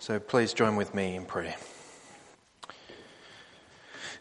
[0.00, 1.56] So please join with me in prayer.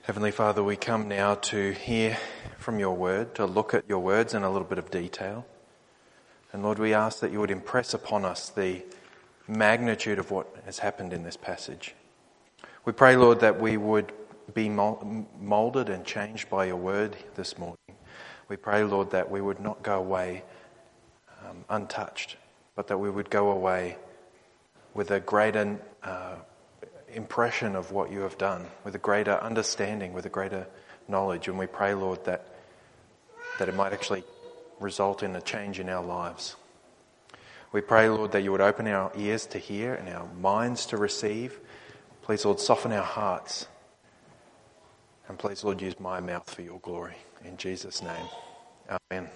[0.02, 2.18] Heavenly Father, we come now to hear
[2.58, 5.46] from your word, to look at your words in a little bit of detail.
[6.52, 8.84] And Lord, we ask that you would impress upon us the
[9.48, 11.96] magnitude of what has happened in this passage.
[12.84, 14.12] We pray, Lord, that we would
[14.54, 17.78] be molded and changed by your word this morning.
[18.50, 20.44] We pray, Lord, that we would not go away
[21.48, 22.36] um, untouched,
[22.76, 23.96] but that we would go away
[24.94, 26.36] with a greater uh,
[27.14, 30.68] impression of what you have done, with a greater understanding, with a greater
[31.08, 31.48] knowledge.
[31.48, 32.46] And we pray, Lord, that,
[33.58, 34.24] that it might actually
[34.80, 36.56] result in a change in our lives.
[37.72, 40.98] We pray, Lord, that you would open our ears to hear and our minds to
[40.98, 41.60] receive.
[42.24, 43.68] Please, Lord, soften our hearts.
[45.28, 47.16] And please, Lord, use my mouth for your glory.
[47.46, 48.26] In Jesus' name.
[49.12, 49.30] Amen.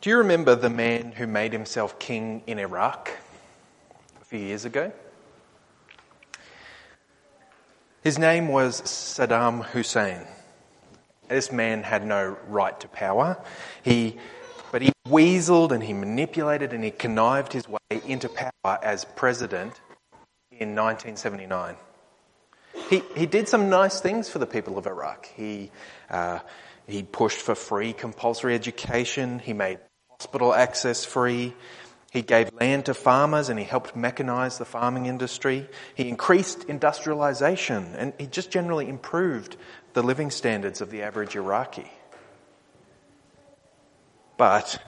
[0.00, 3.10] Do you remember the man who made himself king in Iraq
[4.20, 4.92] a few years ago?
[8.04, 10.20] His name was Saddam Hussein.
[11.26, 13.42] This man had no right to power.
[13.82, 14.18] He,
[14.70, 19.80] but he weaseled and he manipulated and he connived his way into power as president
[20.52, 21.74] in 1979.
[22.88, 25.26] He, he did some nice things for the people of Iraq.
[25.34, 25.72] He,
[26.08, 26.38] uh,
[26.86, 29.40] he pushed for free compulsory education.
[29.40, 29.80] He made
[30.20, 31.54] hospital access free.
[32.10, 35.68] He gave land to farmers and he helped mechanize the farming industry.
[35.94, 39.56] He increased industrialization and he just generally improved
[39.92, 41.88] the living standards of the average Iraqi.
[44.36, 44.82] But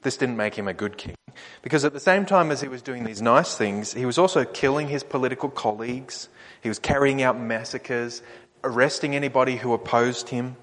[0.00, 1.16] this didn't make him a good king
[1.60, 4.46] because at the same time as he was doing these nice things, he was also
[4.46, 6.30] killing his political colleagues.
[6.62, 8.22] He was carrying out massacres,
[8.64, 10.56] arresting anybody who opposed him,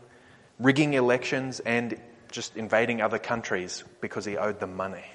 [0.57, 1.99] rigging elections and
[2.33, 5.05] just invading other countries because he owed them money.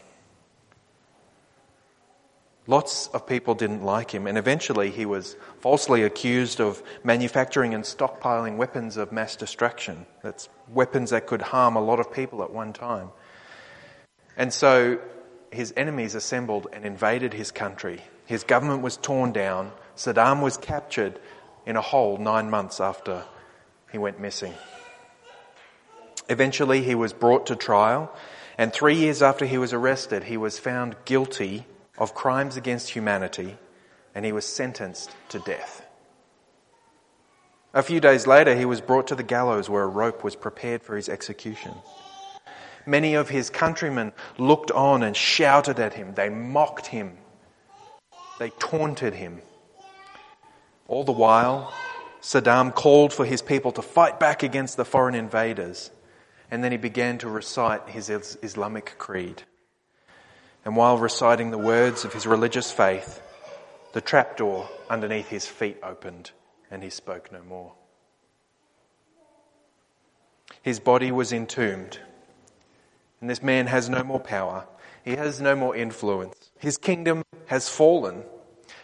[2.68, 7.82] Lots of people didn't like him, and eventually he was falsely accused of manufacturing and
[7.82, 10.06] stockpiling weapons of mass destruction.
[10.22, 13.08] That's weapons that could harm a lot of people at one time.
[14.36, 15.00] And so
[15.50, 18.02] his enemies assembled and invaded his country.
[18.26, 19.72] His government was torn down.
[19.96, 21.18] Saddam was captured
[21.66, 23.24] in a hole nine months after
[23.90, 24.52] he went missing.
[26.28, 28.12] Eventually, he was brought to trial,
[28.58, 31.66] and three years after he was arrested, he was found guilty
[31.96, 33.56] of crimes against humanity,
[34.14, 35.84] and he was sentenced to death.
[37.72, 40.82] A few days later, he was brought to the gallows where a rope was prepared
[40.82, 41.74] for his execution.
[42.86, 46.14] Many of his countrymen looked on and shouted at him.
[46.14, 47.18] They mocked him.
[48.38, 49.42] They taunted him.
[50.86, 51.72] All the while,
[52.22, 55.90] Saddam called for his people to fight back against the foreign invaders
[56.50, 59.42] and then he began to recite his Islamic creed.
[60.64, 63.22] And while reciting the words of his religious faith,
[63.92, 66.30] the trapdoor underneath his feet opened
[66.70, 67.72] and he spoke no more.
[70.62, 71.98] His body was entombed,
[73.20, 74.66] and this man has no more power.
[75.04, 76.50] He has no more influence.
[76.58, 78.24] His kingdom has fallen,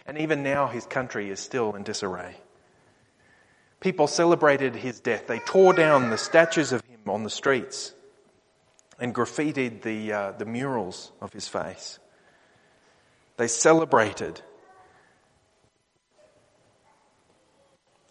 [0.07, 2.37] and even now his country is still in disarray.
[3.79, 5.27] People celebrated his death.
[5.27, 7.93] They tore down the statues of on the streets
[8.99, 11.99] and graffitied the, uh, the murals of his face.
[13.37, 14.41] They celebrated.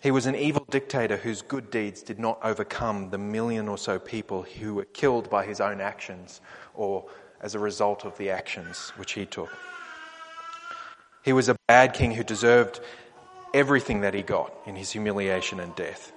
[0.02, 3.98] He was an evil dictator whose good deeds did not overcome the million or so
[3.98, 6.42] people who were killed by his own actions
[6.74, 7.06] or
[7.40, 9.50] as a result of the actions which he took.
[11.22, 12.80] He was a bad king who deserved
[13.54, 16.12] everything that he got in his humiliation and death.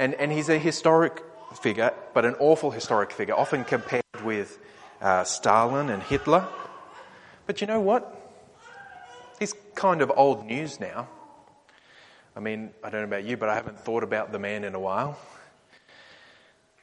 [0.00, 1.22] And, and he's a historic
[1.54, 4.58] figure, but an awful historic figure, often compared with
[5.00, 6.46] uh, Stalin and Hitler.
[7.46, 8.16] But you know what?
[9.38, 11.08] He's kind of old news now.
[12.36, 14.74] I mean, I don't know about you, but I haven't thought about the man in
[14.74, 15.18] a while.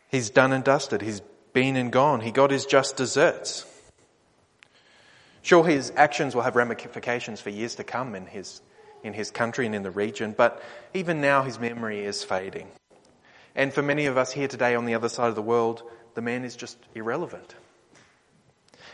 [0.09, 1.01] He's done and dusted.
[1.01, 1.21] He's
[1.53, 2.21] been and gone.
[2.21, 3.65] He got his just deserts.
[5.41, 8.61] Sure, his actions will have ramifications for years to come in his
[9.03, 10.61] in his country and in the region, but
[10.93, 12.67] even now his memory is fading.
[13.57, 15.83] And for many of us here today on the other side of the world,
[16.13, 17.55] the man is just irrelevant.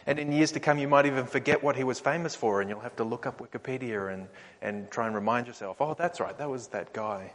[0.07, 2.69] And in years to come, you might even forget what he was famous for, and
[2.69, 4.27] you'll have to look up Wikipedia and,
[4.61, 7.33] and try and remind yourself, oh, that's right, that was that guy.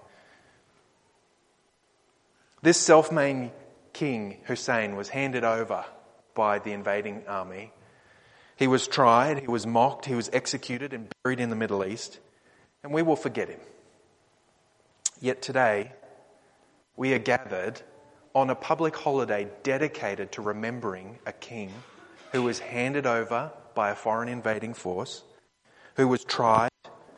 [2.62, 3.52] This self made
[3.92, 5.84] king, Hussein, was handed over
[6.34, 7.72] by the invading army.
[8.56, 12.18] He was tried, he was mocked, he was executed and buried in the Middle East
[12.82, 13.60] and we will forget him.
[15.20, 15.92] Yet today,
[16.98, 17.80] we are gathered
[18.34, 21.72] on a public holiday dedicated to remembering a king
[22.32, 25.22] who was handed over by a foreign invading force,
[25.94, 26.70] who was tried,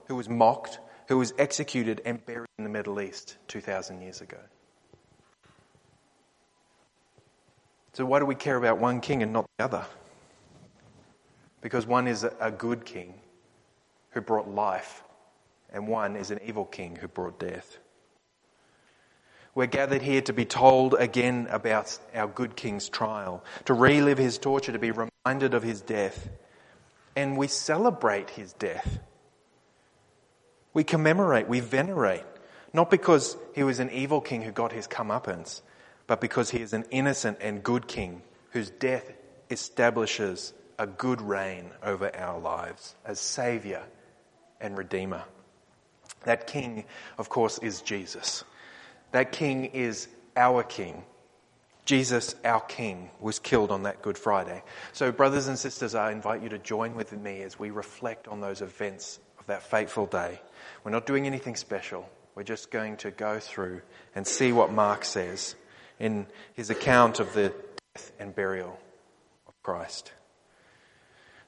[0.05, 0.79] who was mocked,
[1.09, 4.37] who was executed and buried in the Middle East 2,000 years ago.
[7.95, 9.87] So, why do we care about one king and not the other?
[11.63, 13.15] Because one is a good king
[14.11, 15.03] who brought life,
[15.73, 17.79] and one is an evil king who brought death.
[19.55, 24.39] We're gathered here to be told again about our good king's trial, to relive his
[24.39, 26.29] torture, to be reminded of his death.
[27.17, 29.01] And we celebrate his death.
[30.73, 32.25] We commemorate, we venerate,
[32.73, 35.63] not because he was an evil king who got his comeuppance,
[36.07, 39.13] but because he is an innocent and good king whose death
[39.51, 43.83] establishes a good reign over our lives as Saviour
[44.61, 45.25] and Redeemer.
[46.25, 46.85] That king,
[47.19, 48.45] of course, is Jesus.
[49.13, 51.05] That king is our king.
[51.85, 54.63] Jesus, our king, was killed on that Good Friday.
[54.93, 58.41] So, brothers and sisters, I invite you to join with me as we reflect on
[58.41, 60.41] those events of that fateful day.
[60.85, 62.09] We're not doing anything special.
[62.35, 63.83] We're just going to go through
[64.15, 65.57] and see what Mark says
[65.99, 67.53] in his account of the
[67.95, 68.79] death and burial
[69.49, 70.13] of Christ.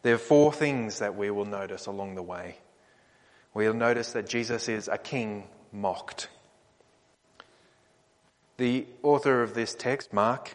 [0.02, 2.56] There are four things that we will notice along the way.
[3.54, 6.28] We'll notice that Jesus is a king mocked.
[8.56, 10.54] The author of this text, Mark,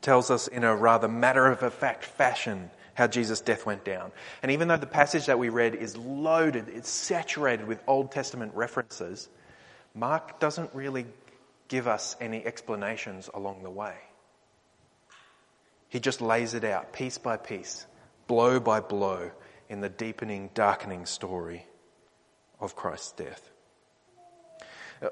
[0.00, 4.12] tells us in a rather matter of fact fashion how Jesus' death went down.
[4.42, 8.52] And even though the passage that we read is loaded, it's saturated with Old Testament
[8.54, 9.28] references,
[9.94, 11.06] Mark doesn't really
[11.68, 13.94] give us any explanations along the way.
[15.88, 17.86] He just lays it out piece by piece,
[18.26, 19.30] blow by blow,
[19.68, 21.66] in the deepening, darkening story
[22.60, 23.50] of Christ's death.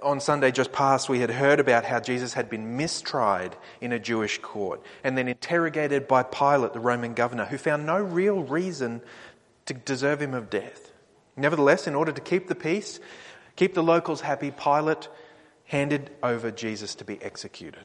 [0.03, 3.99] On Sunday just past, we had heard about how Jesus had been mistried in a
[3.99, 9.01] Jewish court and then interrogated by Pilate, the Roman governor, who found no real reason
[9.67, 10.93] to deserve him of death.
[11.37, 13.01] Nevertheless, in order to keep the peace,
[13.57, 15.09] keep the locals happy, Pilate
[15.65, 17.85] handed over Jesus to be executed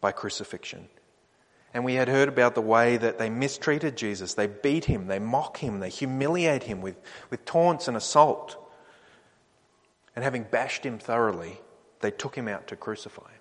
[0.00, 0.88] by crucifixion.
[1.72, 4.34] And we had heard about the way that they mistreated Jesus.
[4.34, 6.96] They beat him, they mock him, they humiliate him with,
[7.30, 8.56] with taunts and assault.
[10.14, 11.60] And having bashed him thoroughly,
[12.00, 13.40] they took him out to crucify him.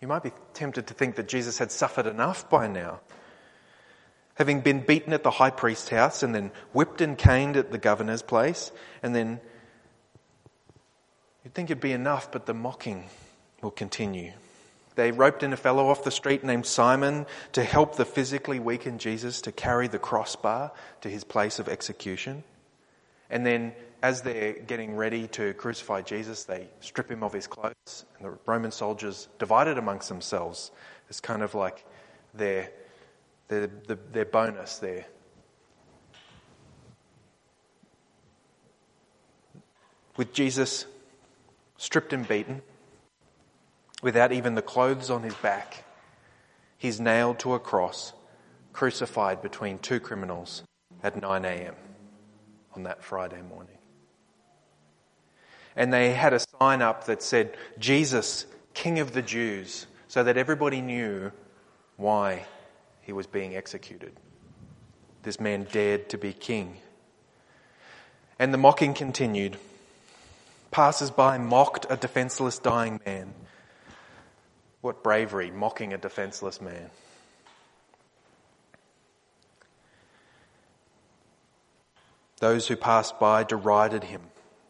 [0.00, 3.00] You might be tempted to think that Jesus had suffered enough by now.
[4.34, 7.78] Having been beaten at the high priest's house and then whipped and caned at the
[7.78, 8.72] governor's place,
[9.02, 9.40] and then
[11.44, 13.10] you'd think it'd be enough, but the mocking
[13.60, 14.32] will continue.
[14.94, 19.00] They roped in a fellow off the street named Simon to help the physically weakened
[19.00, 22.42] Jesus to carry the crossbar to his place of execution.
[23.28, 28.06] And then as they're getting ready to crucify Jesus, they strip him of his clothes,
[28.16, 30.70] and the Roman soldiers divided amongst themselves.
[31.08, 31.84] It's kind of like
[32.32, 32.70] their,
[33.48, 35.06] their, their, their bonus there.
[40.16, 40.86] With Jesus
[41.76, 42.62] stripped and beaten,
[44.02, 45.84] without even the clothes on his back,
[46.78, 48.14] he's nailed to a cross,
[48.72, 50.62] crucified between two criminals
[51.02, 51.74] at 9 a.m.
[52.74, 53.79] on that Friday morning
[55.76, 60.36] and they had a sign up that said, Jesus, King of the Jews, so that
[60.36, 61.32] everybody knew
[61.96, 62.46] why
[63.02, 64.12] he was being executed.
[65.22, 66.78] This man dared to be king.
[68.38, 69.58] And the mocking continued.
[70.70, 73.34] Passers by mocked a defenseless dying man.
[74.80, 76.90] What bravery, mocking a defenseless man.
[82.38, 84.22] Those who passed by derided him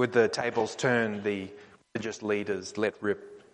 [0.00, 1.50] With the tables turned, the
[1.94, 3.44] religious leaders let rip.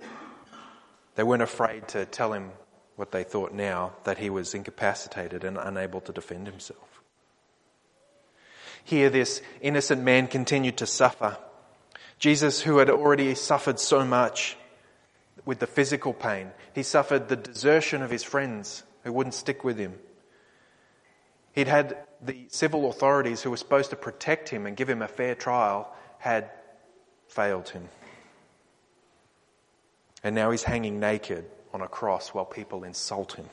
[1.17, 2.53] They weren't afraid to tell him
[2.95, 7.03] what they thought now that he was incapacitated and unable to defend himself.
[8.85, 11.37] Here, this innocent man continued to suffer.
[12.21, 14.57] Jesus, who had already suffered so much
[15.45, 19.79] with the physical pain, he suffered the desertion of his friends who wouldn't stick with
[19.79, 19.95] him.
[21.57, 25.09] He'd had the civil authorities who were supposed to protect him and give him a
[25.09, 26.51] fair trial had
[27.29, 27.89] failed him.
[30.23, 33.47] And now he's hanging naked on a cross while people insult him.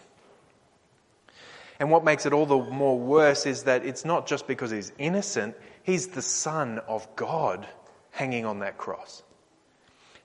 [1.79, 4.91] And what makes it all the more worse is that it's not just because he's
[4.98, 7.67] innocent, he's the Son of God
[8.12, 9.24] hanging on that cross.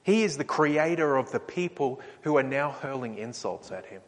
[0.03, 4.01] He is the creator of the people who are now hurling insults at him.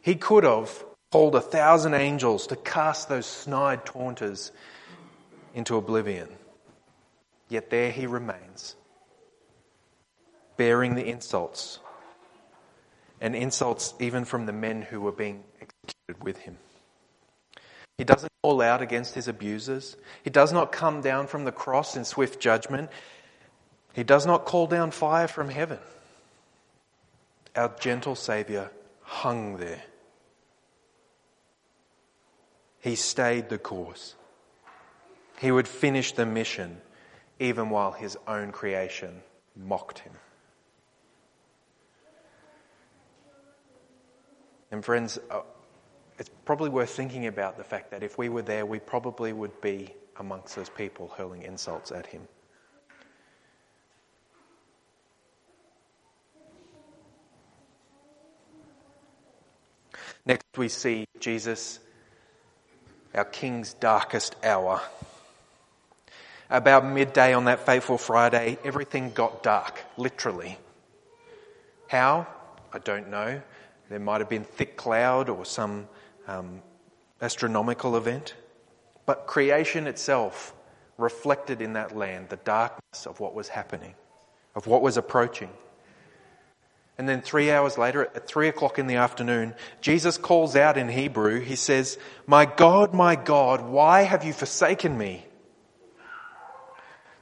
[0.00, 4.52] He could have called a thousand angels to cast those snide taunters
[5.54, 6.28] into oblivion.
[7.48, 8.76] Yet there he remains,
[10.56, 11.78] bearing the insults,
[13.20, 16.58] and insults even from the men who were being executed with him.
[17.96, 19.96] He doesn't call out against his abusers.
[20.22, 22.90] He does not come down from the cross in swift judgment.
[23.92, 25.78] He does not call down fire from heaven.
[27.56, 28.70] Our gentle Saviour
[29.02, 29.82] hung there.
[32.80, 34.14] He stayed the course.
[35.40, 36.80] He would finish the mission
[37.38, 39.22] even while his own creation
[39.56, 40.12] mocked him.
[44.70, 45.40] And, friends, uh,
[46.18, 49.60] it's probably worth thinking about the fact that if we were there, we probably would
[49.60, 52.26] be amongst those people hurling insults at him.
[60.26, 61.78] Next, we see Jesus,
[63.14, 64.82] our King's darkest hour.
[66.50, 70.56] About midday on that fateful Friday, everything got dark, literally.
[71.88, 72.26] How?
[72.72, 73.42] I don't know.
[73.90, 75.88] There might have been thick cloud or some
[76.26, 76.62] um,
[77.20, 78.34] astronomical event.
[79.04, 80.54] But creation itself
[80.96, 83.94] reflected in that land the darkness of what was happening,
[84.54, 85.50] of what was approaching.
[86.98, 90.88] And then three hours later, at three o'clock in the afternoon, Jesus calls out in
[90.88, 95.24] Hebrew, he says, My God, my God, why have you forsaken me?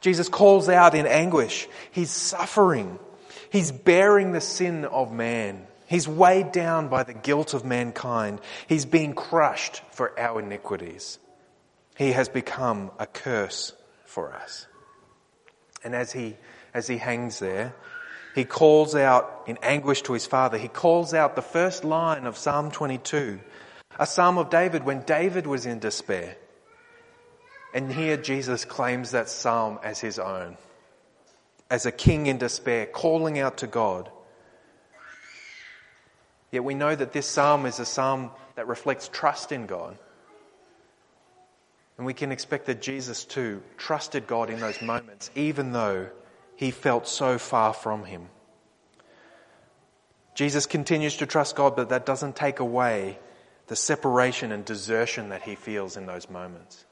[0.01, 1.69] Jesus calls out in anguish.
[1.91, 2.99] He's suffering.
[3.51, 5.67] He's bearing the sin of man.
[5.87, 8.41] He's weighed down by the guilt of mankind.
[8.69, 11.19] He's being crushed for our iniquities.
[11.97, 13.73] He has become a curse
[14.05, 14.67] for us.
[15.85, 16.37] And as he,
[16.75, 17.75] as he hangs there,
[18.35, 20.59] he calls out in anguish to his father.
[20.59, 23.41] He calls out the first line of Psalm 22,
[23.99, 26.37] a psalm of David when David was in despair.
[27.77, 30.57] And here Jesus claims that psalm as his own,
[31.69, 34.11] as a king in despair, calling out to God.
[36.51, 39.99] Yet we know that this psalm is a psalm that reflects trust in God.
[41.99, 46.09] And we can expect that Jesus too trusted God in those moments, even though
[46.57, 48.31] he felt so far from him.
[50.35, 53.19] Jesus continues to trust God, but that doesn't take away
[53.67, 56.87] the separation and desertion that he feels in those moments.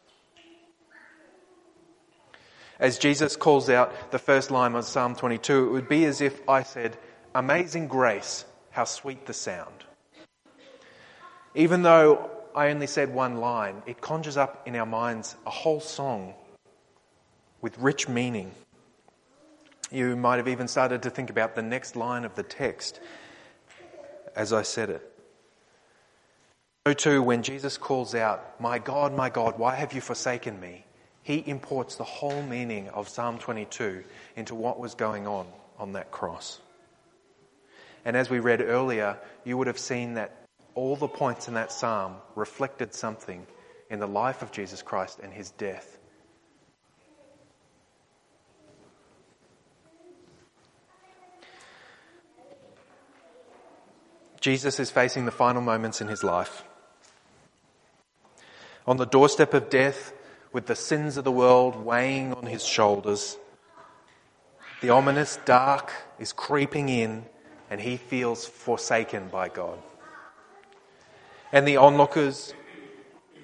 [2.79, 6.47] As Jesus calls out the first line of Psalm 22, it would be as if
[6.49, 6.97] I said,
[7.35, 9.85] Amazing grace, how sweet the sound.
[11.55, 15.81] Even though I only said one line, it conjures up in our minds a whole
[15.81, 16.35] song
[17.61, 18.53] with rich meaning.
[19.91, 23.01] You might have even started to think about the next line of the text
[24.37, 25.11] as I said it.
[26.87, 30.85] So too, when Jesus calls out, My God, my God, why have you forsaken me?
[31.25, 34.05] He imports the whole meaning of Psalm 22
[34.37, 35.47] into what was going on
[35.79, 36.61] on that cross.
[38.05, 41.73] And as we read earlier, you would have seen that all the points in that
[41.73, 43.45] psalm reflected something
[43.91, 45.99] in the life of Jesus Christ and his death
[54.45, 56.65] Jesus is facing the final moments in his life.
[58.87, 60.13] On the doorstep of death,
[60.55, 63.37] with the sins of the world weighing on his shoulders,
[64.81, 67.27] the ominous dark is creeping in,
[67.71, 69.79] and he feels forsaken by God.
[71.51, 72.55] And the onlookers,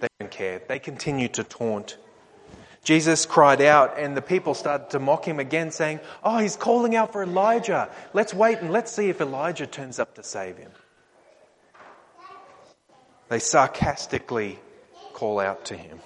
[0.01, 0.63] they don't care.
[0.69, 1.99] They continue to taunt.
[2.85, 6.95] Jesus cried out, and the people started to mock him again, saying, Oh, he's calling
[6.95, 7.91] out for Elijah.
[8.13, 10.71] Let's wait and let's see if Elijah turns up to save him.
[13.29, 14.61] They sarcastically
[15.13, 15.99] call out to him.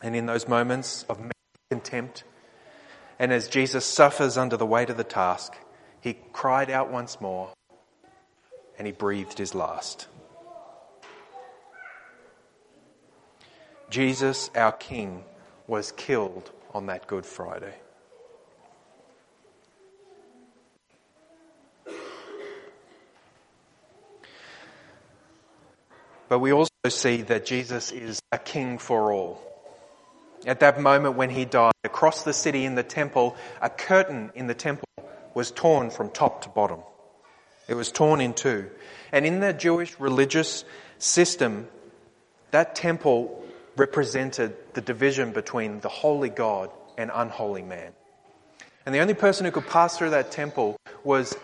[0.00, 1.18] And in those moments of
[1.70, 2.24] contempt,
[3.18, 5.54] and as Jesus suffers under the weight of the task,
[6.00, 7.52] he cried out once more
[8.78, 10.06] and he breathed his last.
[13.90, 15.24] Jesus, our King,
[15.66, 17.74] was killed on that Good Friday.
[26.28, 29.42] But we also see that Jesus is a king for all.
[30.46, 34.46] At that moment when he died, across the city in the temple, a curtain in
[34.46, 34.88] the temple
[35.34, 36.80] was torn from top to bottom.
[37.66, 38.70] It was torn in two.
[39.12, 40.64] And in the Jewish religious
[40.98, 41.68] system,
[42.50, 43.44] that temple
[43.76, 47.92] represented the division between the holy God and unholy man.
[48.86, 51.36] And the only person who could pass through that temple was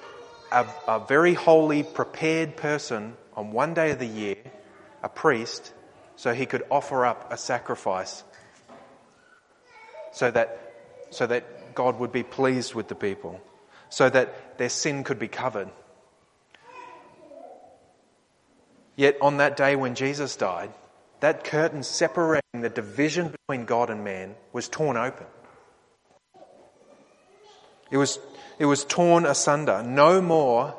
[0.51, 4.37] a, a very holy, prepared person on one day of the year,
[5.03, 5.73] a priest,
[6.17, 8.25] so he could offer up a sacrifice
[10.15, 10.73] so that,
[11.11, 13.41] so that God would be pleased with the people,
[13.91, 15.69] so that their sin could be covered.
[18.97, 20.71] Yet on that day when Jesus died,
[21.19, 25.27] that curtain separating the division between God and man was torn open.
[27.91, 28.21] It was,
[28.59, 29.83] it was torn asunder.
[29.83, 30.77] No more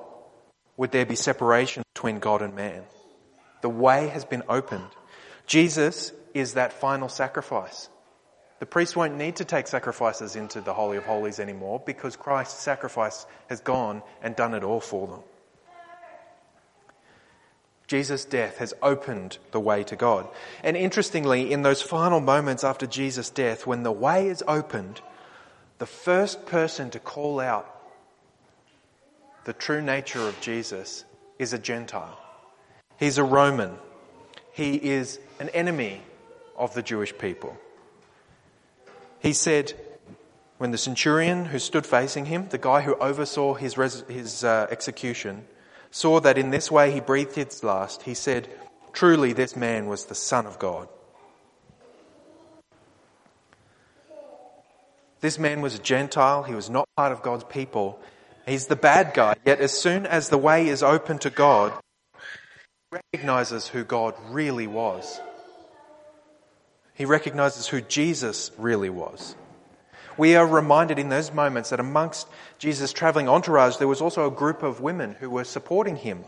[0.78, 2.84] would there be separation between God and man.
[3.62, 4.88] The way has been opened.
[5.46, 7.90] Jesus is that final sacrifice.
[8.60, 12.62] The priests won't need to take sacrifices into the Holy of Holies anymore because Christ's
[12.62, 15.20] sacrifice has gone and done it all for them.
[17.88, 20.28] Jesus' death has opened the way to God.
[20.64, 25.02] And interestingly, in those final moments after Jesus' death, when the way is opened,
[25.78, 27.72] the first person to call out
[29.44, 31.06] the true nature of Jesus
[31.38, 32.18] is a Gentile.
[32.98, 33.78] He's a Roman.
[34.52, 36.02] He is an enemy
[36.58, 37.56] of the Jewish people.
[39.20, 39.74] He said,
[40.58, 44.68] when the centurion who stood facing him, the guy who oversaw his, res- his uh,
[44.70, 45.46] execution,
[45.92, 48.48] saw that in this way he breathed his last, he said,
[48.94, 50.88] Truly, this man was the Son of God.
[55.20, 56.44] This man was a Gentile.
[56.44, 58.00] He was not part of God's people.
[58.46, 59.36] He's the bad guy.
[59.46, 61.74] Yet, as soon as the way is open to God,
[62.14, 65.20] he recognizes who God really was.
[66.96, 69.36] He recognizes who Jesus really was.
[70.18, 74.32] We are reminded in those moments that amongst Jesus' traveling entourage, there was also a
[74.32, 76.24] group of women who were supporting him.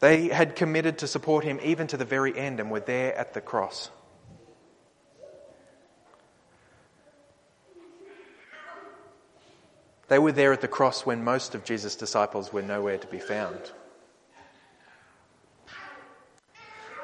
[0.00, 3.32] They had committed to support him even to the very end and were there at
[3.32, 3.90] the cross.
[10.08, 13.18] They were there at the cross when most of Jesus' disciples were nowhere to be
[13.18, 13.72] found.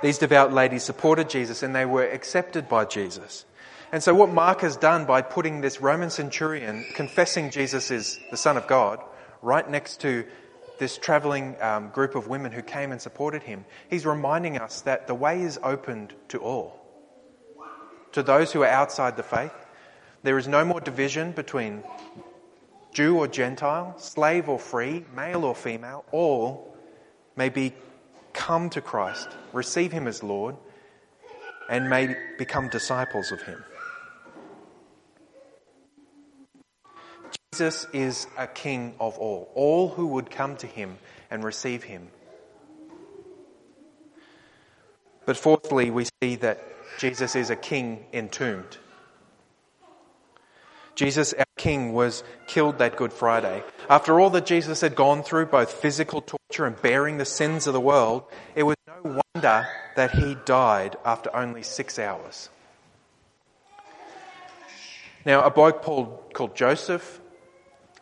[0.03, 3.45] These devout ladies supported Jesus and they were accepted by Jesus.
[3.93, 8.37] And so, what Mark has done by putting this Roman centurion confessing Jesus is the
[8.37, 9.01] Son of God
[9.41, 10.25] right next to
[10.79, 15.07] this traveling um, group of women who came and supported him, he's reminding us that
[15.07, 16.81] the way is opened to all.
[18.13, 19.55] To those who are outside the faith,
[20.23, 21.85] there is no more division between
[22.93, 26.77] Jew or Gentile, slave or free, male or female, all
[27.37, 27.75] may be
[28.45, 30.55] come to Christ, receive Him as Lord,
[31.71, 33.65] and may become disciples of Him.
[37.51, 40.99] Jesus is a king of all, all who would come to Him
[41.31, 42.09] and receive Him.
[45.25, 46.63] But fourthly, we see that
[46.99, 48.77] Jesus is a king entombed.
[50.97, 51.33] Jesus,
[51.65, 53.65] King, was killed that Good Friday.
[53.89, 57.73] After all that Jesus had gone through, both physical torture and bearing the sins of
[57.73, 58.25] the world,
[58.55, 62.51] it was no wonder that he died after only six hours.
[65.25, 65.83] Now, a bloke
[66.35, 67.23] called Joseph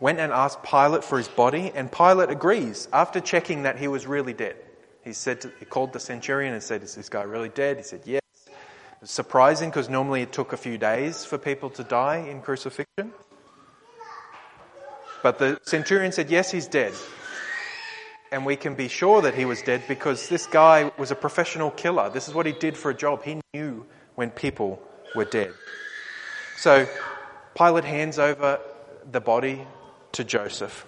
[0.01, 4.09] went and asked Pilate for his body, and Pilate agrees after checking that he was
[4.09, 4.57] really dead.
[5.05, 7.85] He said to, he called the centurion and said, "Is this guy really dead?" He
[7.85, 8.23] said, "Yes."
[9.05, 13.13] surprising because normally it took a few days for people to die in crucifixion.
[15.23, 16.93] But the centurion said, Yes, he's dead.
[18.31, 21.71] And we can be sure that he was dead because this guy was a professional
[21.71, 22.09] killer.
[22.11, 23.23] This is what he did for a job.
[23.23, 24.83] He knew when people
[25.15, 25.53] were dead.
[26.57, 26.89] So
[27.55, 28.59] Pilate hands over
[29.11, 29.67] the body
[30.13, 30.87] to Joseph.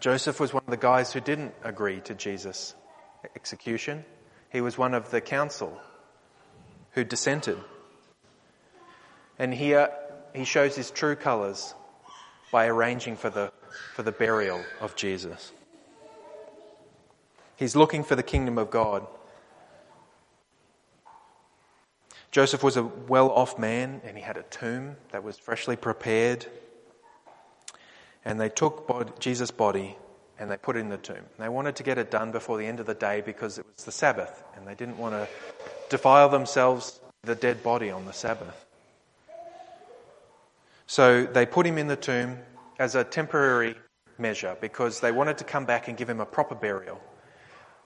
[0.00, 2.74] Joseph was one of the guys who didn't agree to Jesus'
[3.34, 4.04] execution.
[4.50, 5.80] He was one of the council
[6.92, 7.58] who dissented.
[9.38, 9.90] And here
[10.34, 11.74] he shows his true colours
[12.56, 13.52] by arranging for the,
[13.92, 15.52] for the burial of Jesus.
[17.54, 19.06] He's looking for the kingdom of God.
[22.30, 26.46] Joseph was a well off man and he had a tomb that was freshly prepared.
[28.24, 29.98] And they took Jesus' body
[30.38, 31.26] and they put it in the tomb.
[31.38, 33.84] They wanted to get it done before the end of the day because it was
[33.84, 35.28] the Sabbath and they didn't want to
[35.90, 38.65] defile themselves the dead body on the Sabbath.
[40.86, 42.38] So they put him in the tomb
[42.78, 43.74] as a temporary
[44.18, 47.00] measure because they wanted to come back and give him a proper burial.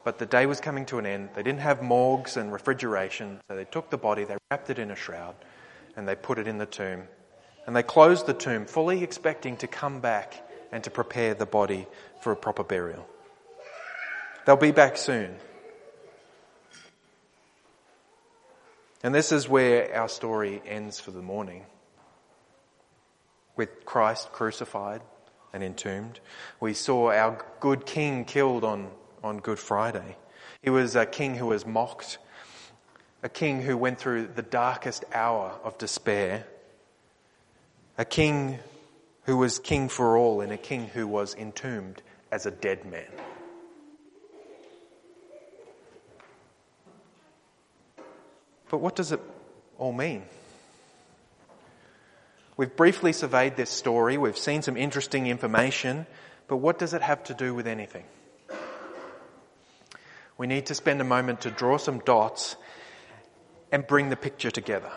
[0.04, 1.30] But the day was coming to an end.
[1.34, 4.90] They didn't have morgues and refrigeration, so they took the body, they wrapped it in
[4.90, 5.34] a shroud,
[5.96, 7.02] and they put it in the tomb.
[7.66, 11.86] And they closed the tomb, fully expecting to come back and to prepare the body
[12.22, 13.06] for a proper burial.
[14.46, 15.36] They'll be back soon.
[19.02, 21.64] And this is where our story ends for the morning.
[23.60, 25.02] With Christ crucified
[25.52, 26.20] and entombed.
[26.60, 28.90] We saw our good king killed on,
[29.22, 30.16] on Good Friday.
[30.62, 32.16] He was a king who was mocked,
[33.22, 36.46] a king who went through the darkest hour of despair,
[37.98, 38.60] a king
[39.24, 42.00] who was king for all, and a king who was entombed
[42.32, 43.12] as a dead man.
[48.70, 49.20] But what does it
[49.76, 50.22] all mean?
[52.60, 56.04] We've briefly surveyed this story, we've seen some interesting information,
[56.46, 58.04] but what does it have to do with anything?
[60.36, 62.56] We need to spend a moment to draw some dots
[63.72, 64.92] and bring the picture together.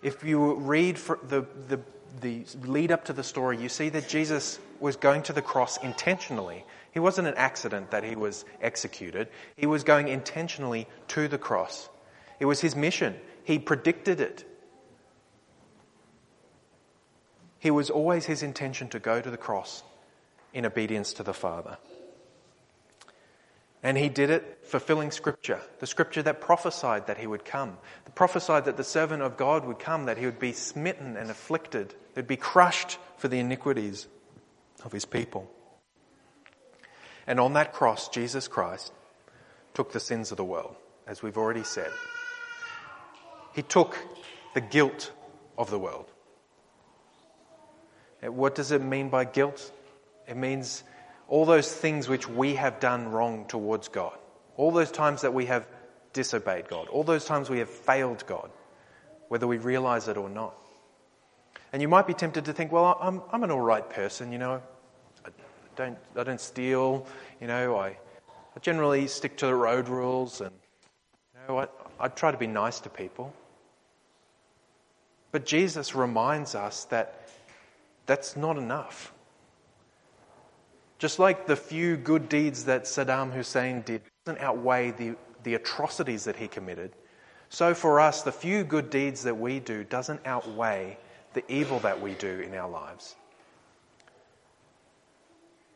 [0.00, 1.80] If you read the, the,
[2.20, 5.78] the lead up to the story, you see that Jesus was going to the cross
[5.78, 6.64] intentionally.
[6.92, 9.26] He wasn't an accident that he was executed.
[9.56, 11.88] He was going intentionally to the cross.
[12.38, 13.16] It was his mission.
[13.42, 14.44] He predicted it.
[17.64, 19.82] He was always his intention to go to the cross
[20.52, 21.78] in obedience to the Father.
[23.82, 28.10] And he did it fulfilling scripture, the scripture that prophesied that he would come, the
[28.10, 31.88] prophesied that the servant of God would come, that he would be smitten and afflicted,
[32.12, 34.08] that would be crushed for the iniquities
[34.84, 35.50] of his people.
[37.26, 38.92] And on that cross, Jesus Christ
[39.72, 41.90] took the sins of the world, as we've already said.
[43.54, 43.96] He took
[44.52, 45.12] the guilt
[45.56, 46.10] of the world.
[48.24, 49.70] And what does it mean by guilt?
[50.26, 50.82] It means
[51.28, 54.16] all those things which we have done wrong towards God.
[54.56, 55.66] All those times that we have
[56.14, 56.88] disobeyed God.
[56.88, 58.50] All those times we have failed God,
[59.28, 60.54] whether we realize it or not.
[61.70, 64.38] And you might be tempted to think, well, I'm, I'm an all right person, you
[64.38, 64.62] know.
[65.26, 65.28] I
[65.76, 67.06] don't, I don't steal,
[67.42, 67.76] you know.
[67.76, 70.52] I, I generally stick to the road rules and,
[71.34, 71.66] you know, I,
[72.00, 73.34] I try to be nice to people.
[75.30, 77.23] But Jesus reminds us that
[78.06, 79.12] that's not enough.
[80.98, 86.24] Just like the few good deeds that Saddam Hussein did doesn't outweigh the, the atrocities
[86.24, 86.92] that he committed,
[87.54, 90.98] so for us, the few good deeds that we do doesn't outweigh
[91.34, 93.14] the evil that we do in our lives.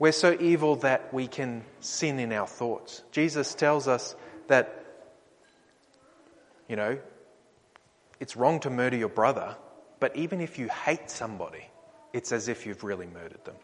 [0.01, 3.03] We're so evil that we can sin in our thoughts.
[3.13, 4.17] Jesus tells us
[4.49, 4.85] that,
[6.69, 6.99] you know,
[8.19, 9.57] it's wrong to murder your brother,
[10.01, 11.65] but even if you hate somebody,
[12.13, 13.57] it's as if you've really murdered them.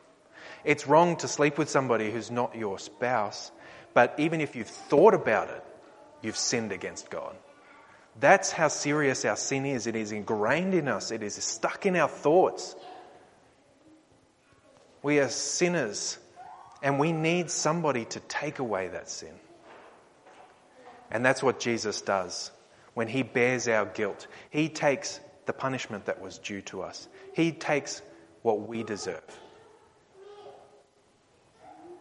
[0.64, 3.50] It's wrong to sleep with somebody who's not your spouse,
[3.92, 5.64] but even if you've thought about it,
[6.22, 7.34] you've sinned against God.
[8.18, 9.86] That's how serious our sin is.
[9.86, 12.76] It is ingrained in us, it is stuck in our thoughts.
[15.02, 16.18] We are sinners,
[16.82, 19.34] and we need somebody to take away that sin.
[21.10, 22.50] And that's what Jesus does
[22.94, 24.26] when he bears our guilt.
[24.48, 28.00] He takes the punishment that was due to us, he takes
[28.44, 29.24] what we deserve.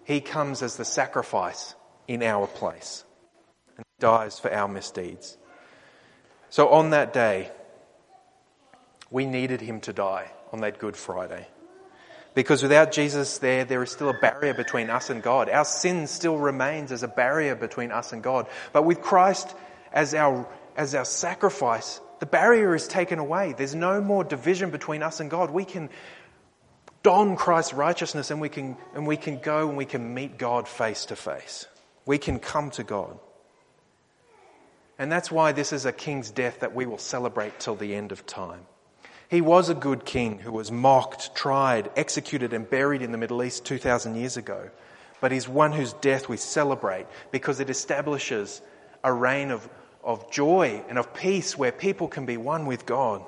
[0.04, 1.74] He comes as the sacrifice
[2.06, 3.06] in our place
[3.78, 5.38] and dies for our misdeeds.
[6.50, 7.50] So on that day,
[9.10, 11.48] we needed him to die on that Good Friday.
[12.36, 15.48] Because without Jesus there, there is still a barrier between us and God.
[15.48, 18.48] Our sin still remains as a barrier between us and God.
[18.74, 19.56] But with Christ
[19.94, 23.54] as our, as our sacrifice, the barrier is taken away.
[23.56, 25.50] There's no more division between us and God.
[25.52, 25.90] We can
[27.04, 30.68] don Christ's righteousness and we can, and we can go and we can meet God
[30.68, 31.68] face to face.
[32.06, 33.20] We can come to God.
[34.98, 38.12] And that's why this is a king's death that we will celebrate till the end
[38.12, 38.62] of time.
[39.30, 43.44] He was a good king who was mocked, tried, executed, and buried in the Middle
[43.44, 44.70] East 2,000 years ago.
[45.20, 48.62] But he's one whose death we celebrate because it establishes
[49.04, 49.68] a reign of,
[50.04, 53.26] of joy and of peace where people can be one with God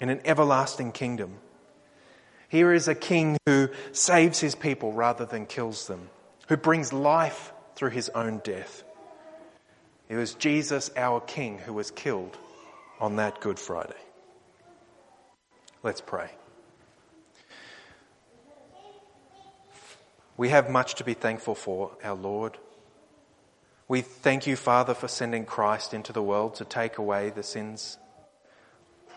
[0.00, 1.38] in an everlasting kingdom.
[2.52, 6.10] Here is a king who saves his people rather than kills them,
[6.48, 8.84] who brings life through his own death.
[10.10, 12.36] It was Jesus, our king, who was killed
[13.00, 13.96] on that Good Friday.
[15.82, 16.28] Let's pray.
[20.36, 22.58] We have much to be thankful for, our Lord.
[23.88, 27.96] We thank you, Father, for sending Christ into the world to take away the sins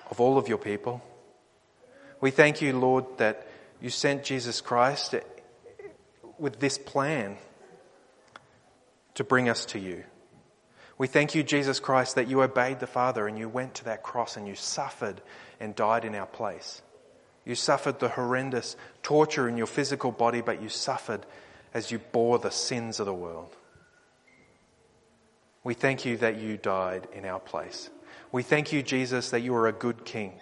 [0.09, 1.03] of all of your people.
[2.25, 3.45] We thank you, Lord, that
[3.79, 5.13] you sent Jesus Christ
[6.39, 7.37] with this plan
[9.13, 10.05] to bring us to you.
[10.97, 14.01] We thank you, Jesus Christ, that you obeyed the Father and you went to that
[14.01, 15.21] cross and you suffered
[15.59, 16.81] and died in our place.
[17.45, 21.27] You suffered the horrendous torture in your physical body, but you suffered
[21.75, 23.55] as you bore the sins of the world.
[25.63, 27.91] We thank you that you died in our place.
[28.31, 30.39] We thank you, Jesus, that you are a good king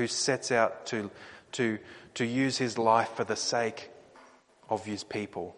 [0.00, 1.10] who sets out to,
[1.52, 1.78] to,
[2.14, 3.90] to use his life for the sake
[4.70, 5.54] of his people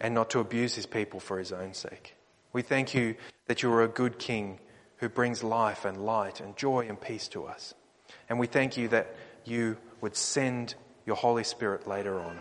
[0.00, 2.14] and not to abuse his people for his own sake.
[2.52, 3.16] We thank you
[3.48, 4.60] that you are a good king
[4.98, 7.74] who brings life and light and joy and peace to us.
[8.28, 9.12] And we thank you that
[9.44, 12.38] you would send your Holy Spirit later on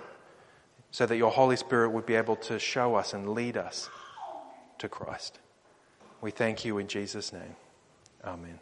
[0.91, 3.89] so that your Holy Spirit would be able to show us and lead us
[4.77, 5.39] to Christ.
[6.21, 7.55] We thank you in Jesus' name.
[8.23, 8.59] Amen.